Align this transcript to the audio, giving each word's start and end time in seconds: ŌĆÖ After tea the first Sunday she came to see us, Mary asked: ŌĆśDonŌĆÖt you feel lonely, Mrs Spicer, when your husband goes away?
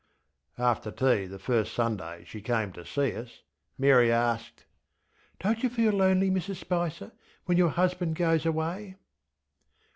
ŌĆÖ 0.57 0.63
After 0.63 0.89
tea 0.91 1.25
the 1.27 1.37
first 1.37 1.75
Sunday 1.75 2.23
she 2.25 2.41
came 2.41 2.71
to 2.73 2.83
see 2.83 3.15
us, 3.15 3.43
Mary 3.77 4.11
asked: 4.11 4.65
ŌĆśDonŌĆÖt 5.41 5.61
you 5.61 5.69
feel 5.69 5.93
lonely, 5.93 6.31
Mrs 6.31 6.55
Spicer, 6.55 7.11
when 7.45 7.59
your 7.59 7.69
husband 7.69 8.15
goes 8.15 8.43
away? 8.43 8.95